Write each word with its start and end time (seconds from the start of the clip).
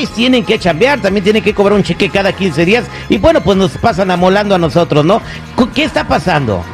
ICE 0.00 0.12
tienen 0.14 0.44
que 0.44 0.58
chambear, 0.58 1.00
también 1.00 1.22
tienen 1.22 1.44
que 1.44 1.54
cobrar 1.54 1.76
un 1.76 1.84
cheque 1.84 2.10
cada 2.10 2.32
15 2.32 2.64
días. 2.64 2.84
Y 3.08 3.18
bueno, 3.18 3.40
pues 3.40 3.56
nos 3.56 3.72
pasan 3.78 4.10
amolando 4.10 4.56
a 4.56 4.58
nosotros, 4.58 5.04
¿no? 5.04 5.22
¿Qué 5.72 5.84
está 5.84 6.08
pasando? 6.08 6.64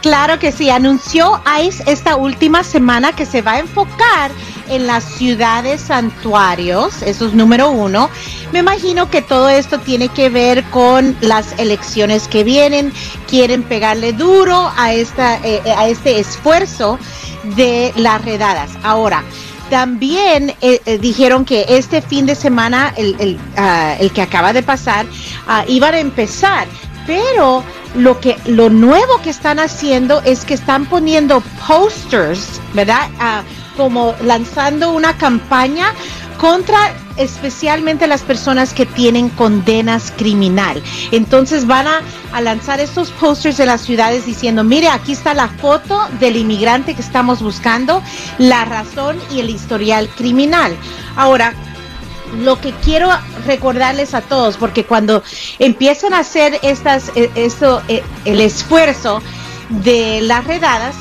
Claro 0.00 0.38
que 0.38 0.50
sí, 0.50 0.70
anunció 0.70 1.42
ICE 1.62 1.90
esta 1.90 2.16
última 2.16 2.64
semana 2.64 3.12
que 3.12 3.26
se 3.26 3.42
va 3.42 3.52
a 3.52 3.58
enfocar 3.60 4.30
en 4.68 4.86
las 4.86 5.04
ciudades 5.04 5.80
santuarios, 5.80 7.02
eso 7.02 7.26
es 7.26 7.34
número 7.34 7.70
uno. 7.70 8.10
Me 8.52 8.60
imagino 8.60 9.10
que 9.10 9.22
todo 9.22 9.48
esto 9.48 9.80
tiene 9.80 10.08
que 10.08 10.28
ver 10.30 10.64
con 10.64 11.16
las 11.20 11.58
elecciones 11.58 12.28
que 12.28 12.44
vienen, 12.44 12.92
quieren 13.28 13.62
pegarle 13.62 14.12
duro 14.12 14.70
a, 14.76 14.92
esta, 14.92 15.36
eh, 15.38 15.60
eh, 15.64 15.72
a 15.72 15.88
este 15.88 16.18
esfuerzo 16.18 16.98
de 17.56 17.92
las 17.96 18.24
redadas. 18.24 18.70
Ahora, 18.82 19.22
también 19.70 20.54
eh, 20.60 20.98
dijeron 21.00 21.44
que 21.44 21.64
este 21.68 22.02
fin 22.02 22.26
de 22.26 22.34
semana, 22.34 22.92
el, 22.96 23.16
el, 23.18 23.38
ah, 23.56 23.96
que 24.14 24.22
acaba 24.22 24.52
de 24.52 24.62
pasar, 24.62 25.06
uh, 25.06 25.68
iban 25.68 25.94
a 25.94 25.98
empezar, 25.98 26.68
pero 27.06 27.64
lo 27.94 28.20
que 28.20 28.36
lo 28.46 28.70
nuevo 28.70 29.20
que 29.22 29.30
están 29.30 29.58
haciendo 29.58 30.20
es 30.22 30.44
que 30.44 30.54
están 30.54 30.86
poniendo 30.86 31.42
posters, 31.66 32.60
¿verdad? 32.72 33.08
Uh, 33.14 33.63
como 33.76 34.14
lanzando 34.22 34.92
una 34.92 35.16
campaña 35.16 35.92
contra 36.38 36.94
especialmente 37.16 38.06
las 38.06 38.22
personas 38.22 38.72
que 38.72 38.86
tienen 38.86 39.28
condenas 39.28 40.12
criminal. 40.16 40.82
Entonces 41.12 41.66
van 41.66 41.86
a, 41.86 42.40
lanzar 42.40 42.80
estos 42.80 43.10
posters 43.12 43.56
de 43.56 43.66
las 43.66 43.82
ciudades 43.82 44.26
diciendo, 44.26 44.64
mire, 44.64 44.88
aquí 44.88 45.12
está 45.12 45.34
la 45.34 45.48
foto 45.48 46.00
del 46.18 46.36
inmigrante 46.36 46.94
que 46.94 47.00
estamos 47.00 47.40
buscando, 47.40 48.02
la 48.38 48.64
razón 48.64 49.16
y 49.32 49.40
el 49.40 49.50
historial 49.50 50.08
criminal. 50.08 50.76
Ahora, 51.14 51.54
lo 52.42 52.60
que 52.60 52.72
quiero 52.72 53.10
recordarles 53.46 54.14
a 54.14 54.20
todos, 54.20 54.56
porque 54.56 54.84
cuando 54.84 55.22
empiezan 55.60 56.12
a 56.14 56.18
hacer 56.18 56.58
estas, 56.62 57.12
eh, 57.14 57.30
esto, 57.36 57.80
eh, 57.86 58.02
el 58.24 58.40
esfuerzo 58.40 59.22
de 59.70 60.20
las 60.22 60.44
redadas, 60.44 60.96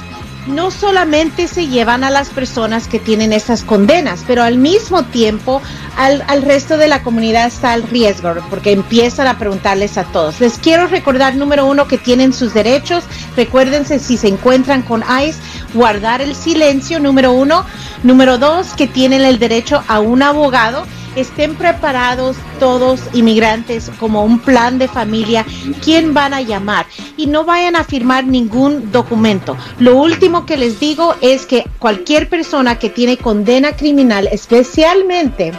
no 0.47 0.72
solamente 0.72 1.47
se 1.47 1.67
llevan 1.67 2.03
a 2.03 2.09
las 2.09 2.29
personas 2.29 2.88
que 2.88 3.00
tienen 3.00 3.34
esas 3.34 3.63
condenas, 3.63 4.23
pero 4.28 4.44
al 4.44 4.57
mismo 4.57 5.03
tiempo 5.03 5.62
al, 5.97 6.41
resto 6.41 6.78
de 6.78 6.88
la 6.88 7.03
comunidad 7.03 7.47
está 7.47 7.73
el 7.73 7.84
riesgo, 7.84 8.34
porque 8.50 8.72
empiezan 8.72 9.28
a 9.28 9.38
preguntarles 9.38 9.97
a 9.97 10.03
todos. 10.06 10.40
Les 10.40 10.57
quiero 10.57 10.88
recordar, 10.88 11.35
número 11.35 11.66
uno, 11.66 11.88
que 11.88 11.97
tienen 11.97 12.34
sus 12.34 12.53
derechos. 12.53 13.03
Recuérdense 13.38 14.00
si 14.00 14.17
se 14.17 14.28
encuentran 14.28 14.81
con 14.81 15.03
ICE, 15.03 15.40
guardar 15.73 16.22
el 16.22 16.35
silencio, 16.35 17.00
número 17.00 17.31
uno. 17.31 17.66
Número 18.03 18.38
dos, 18.38 18.73
que 18.73 18.88
tienen 18.88 19.22
el 19.22 19.40
derecho 19.40 19.84
a 19.88 20.00
un 20.00 20.23
abogado 20.23 20.85
estén 21.16 21.56
preparados 21.56 22.38
todos 22.59 23.01
inmigrantes 23.13 23.91
como 24.00 24.24
un 24.24 24.40
plan 24.40 24.79
de 24.79 24.88
familia, 24.88 25.46
quién 25.84 26.13
van 26.13 26.34
a 26.34 26.41
llamar 26.41 26.85
y 27.18 27.28
no 27.28 27.44
vayan 27.44 27.75
a 27.75 27.84
firmar 27.84 28.25
ningún 28.25 28.91
documento. 28.91 29.57
Lo 29.79 29.96
último 29.96 30.46
que 30.46 30.57
les 30.57 30.79
digo 30.79 31.16
es 31.22 31.46
que 31.46 31.66
cualquier 31.79 32.29
persona 32.29 32.79
que 32.79 32.90
tiene 32.90 33.18
condena 33.18 33.75
criminal, 33.75 34.28
especialmente 34.31 35.53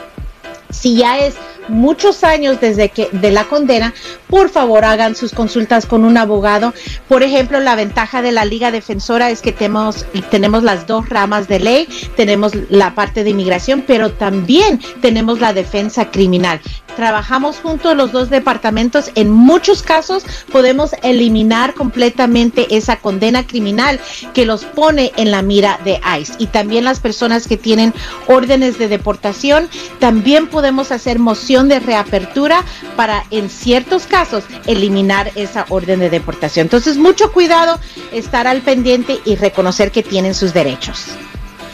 si 0.70 0.96
ya 0.96 1.18
es 1.18 1.36
muchos 1.68 2.24
años 2.24 2.60
desde 2.60 2.88
que 2.88 3.08
de 3.12 3.30
la 3.30 3.44
condena, 3.44 3.94
por 4.28 4.50
favor 4.50 4.84
hagan 4.84 5.16
sus 5.16 5.32
consultas 5.32 5.86
con 5.86 6.04
un 6.04 6.16
abogado. 6.16 6.74
Por 7.08 7.22
ejemplo, 7.22 7.60
la 7.60 7.76
ventaja 7.76 8.22
de 8.22 8.32
la 8.32 8.44
Liga 8.44 8.70
Defensora 8.70 9.30
es 9.30 9.42
que 9.42 9.52
tenemos, 9.52 10.06
tenemos 10.30 10.62
las 10.62 10.86
dos 10.86 11.08
ramas 11.08 11.48
de 11.48 11.60
ley, 11.60 11.88
tenemos 12.16 12.52
la 12.68 12.94
parte 12.94 13.24
de 13.24 13.30
inmigración, 13.30 13.84
pero 13.86 14.12
también 14.12 14.80
tenemos 15.00 15.40
la 15.40 15.52
defensa 15.52 16.10
criminal. 16.10 16.60
Trabajamos 16.96 17.58
juntos 17.58 17.96
los 17.96 18.12
dos 18.12 18.30
departamentos. 18.30 19.10
En 19.14 19.30
muchos 19.30 19.82
casos 19.82 20.24
podemos 20.52 20.92
eliminar 21.02 21.74
completamente 21.74 22.76
esa 22.76 22.96
condena 22.96 23.46
criminal 23.46 24.00
que 24.32 24.46
los 24.46 24.64
pone 24.64 25.12
en 25.16 25.30
la 25.30 25.42
mira 25.42 25.78
de 25.84 26.00
ICE. 26.20 26.34
Y 26.38 26.46
también 26.46 26.84
las 26.84 27.00
personas 27.00 27.46
que 27.46 27.56
tienen 27.56 27.92
órdenes 28.26 28.78
de 28.78 28.88
deportación, 28.88 29.68
también 29.98 30.46
podemos 30.46 30.92
hacer 30.92 31.18
moción 31.18 31.68
de 31.68 31.80
reapertura 31.80 32.64
para 32.96 33.24
en 33.30 33.50
ciertos 33.50 34.06
casos 34.06 34.44
eliminar 34.66 35.32
esa 35.34 35.66
orden 35.68 36.00
de 36.00 36.10
deportación. 36.10 36.66
Entonces, 36.66 36.96
mucho 36.96 37.32
cuidado, 37.32 37.78
estar 38.12 38.46
al 38.46 38.62
pendiente 38.62 39.20
y 39.24 39.36
reconocer 39.36 39.90
que 39.90 40.02
tienen 40.02 40.34
sus 40.34 40.54
derechos. 40.54 41.06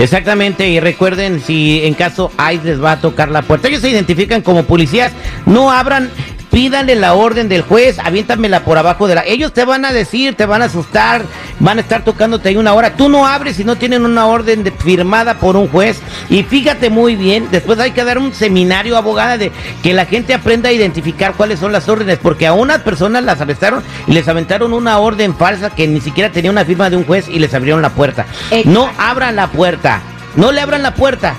Exactamente, 0.01 0.67
y 0.67 0.81
recuerden 0.81 1.41
si 1.41 1.85
en 1.85 1.93
caso 1.93 2.33
ICE 2.39 2.65
les 2.65 2.83
va 2.83 2.93
a 2.93 3.01
tocar 3.03 3.31
la 3.31 3.43
puerta, 3.43 3.69
ellos 3.69 3.83
se 3.83 3.91
identifican 3.91 4.41
como 4.41 4.65
policías, 4.65 5.13
no 5.45 5.71
abran 5.71 6.11
pídale 6.51 6.97
la 6.97 7.15
orden 7.15 7.49
del 7.49 7.63
juez, 7.63 7.99
aviéntamela 7.99 8.65
por 8.65 8.77
abajo 8.77 9.07
de 9.07 9.15
la... 9.15 9.25
Ellos 9.25 9.53
te 9.53 9.65
van 9.65 9.85
a 9.85 9.93
decir, 9.93 10.35
te 10.35 10.47
van 10.47 10.63
a 10.63 10.67
asustar, 10.67 11.23
van 11.61 11.79
a 11.79 11.81
estar 11.81 12.05
tocándote 12.05 12.49
ahí 12.49 12.57
una 12.57 12.75
hora. 12.75 12.97
Tú 12.97 13.09
no 13.09 13.27
abres 13.27 13.57
si 13.57 13.65
no 13.65 13.77
tienen 13.77 14.05
una 14.05 14.27
orden 14.27 14.65
de, 14.65 14.73
firmada 14.73 15.39
por 15.39 15.57
un 15.57 15.69
juez. 15.69 16.01
Y 16.29 16.43
fíjate 16.43 16.91
muy 16.91 17.17
bien, 17.17 17.49
después 17.51 17.79
hay 17.79 17.93
que 17.93 18.05
dar 18.05 18.19
un 18.19 18.35
seminario, 18.35 18.97
abogada, 18.97 19.39
de 19.39 19.53
que 19.83 19.95
la 19.95 20.07
gente 20.07 20.35
aprenda 20.35 20.69
a 20.69 20.73
identificar 20.73 21.35
cuáles 21.35 21.61
son 21.61 21.73
las 21.73 21.89
órdenes, 21.89 22.19
porque 22.19 22.47
a 22.47 22.53
unas 22.53 22.81
personas 22.81 23.25
las 23.25 23.41
arrestaron 23.41 23.83
y 24.07 24.13
les 24.13 24.27
aventaron 24.29 24.73
una 24.73 24.99
orden 24.99 25.35
falsa 25.37 25.71
que 25.71 25.87
ni 25.87 26.01
siquiera 26.01 26.31
tenía 26.33 26.51
una 26.51 26.65
firma 26.65 26.91
de 26.91 26.97
un 26.97 27.05
juez 27.05 27.29
y 27.29 27.39
les 27.39 27.55
abrieron 27.55 27.83
la 27.83 27.91
puerta. 27.91 28.27
No 28.65 28.91
abran 28.99 29.37
la 29.37 29.49
puerta, 29.49 30.03
no 30.37 30.53
le 30.53 30.61
abran 30.61 30.83
la 30.83 30.95
puerta. 30.95 31.37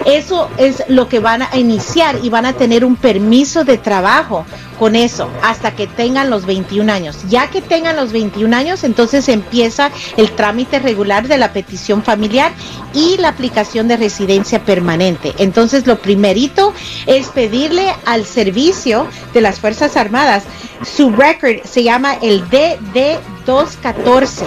Eso 0.06 0.50
es 0.58 0.84
lo 0.88 1.08
que 1.08 1.20
van 1.20 1.44
a 1.44 1.58
iniciar 1.58 2.20
y 2.24 2.30
van 2.30 2.46
a 2.46 2.54
tener 2.54 2.86
un 2.86 2.96
permiso 2.96 3.64
de 3.64 3.78
trabajo 3.78 4.46
con 4.80 4.96
eso 4.96 5.30
hasta 5.44 5.76
que 5.76 5.86
tengan 5.86 6.30
los 6.30 6.46
21 6.46 6.92
años. 6.92 7.18
Ya 7.28 7.50
que 7.50 7.62
tengan 7.62 7.98
los 7.98 8.12
21 8.12 8.56
años, 8.56 8.84
entonces 8.84 9.28
empieza 9.28 9.92
el 10.18 10.32
trámite 10.32 10.80
regular 10.80 11.28
de 11.28 11.38
la 11.38 11.54
petición 11.54 12.02
familiar 12.02 12.54
y 12.94 13.18
la 13.18 13.28
aplicación 13.28 13.88
de 13.88 13.98
residencia 13.98 14.64
permanente. 14.64 15.34
Entonces, 15.38 15.86
lo 15.86 16.00
primerito 16.00 16.74
es 17.06 17.28
pedirle 17.28 17.94
al 18.06 18.26
servicio 18.26 19.08
de 19.34 19.42
las 19.42 19.60
Fuerzas 19.60 19.98
Armadas 19.98 20.44
su 20.84 21.12
record 21.12 21.64
se 21.66 21.84
llama 21.84 22.14
el 22.22 22.42
DD214. 23.50 24.44